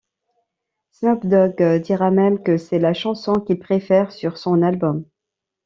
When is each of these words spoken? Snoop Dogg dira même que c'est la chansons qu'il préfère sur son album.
Snoop 0.89 1.27
Dogg 1.27 1.61
dira 1.83 2.09
même 2.09 2.41
que 2.41 2.57
c'est 2.57 2.79
la 2.79 2.95
chansons 2.95 3.33
qu'il 3.39 3.59
préfère 3.59 4.11
sur 4.11 4.39
son 4.39 4.63
album. 4.63 5.05